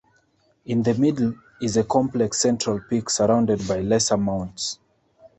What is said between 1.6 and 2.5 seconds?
is a complex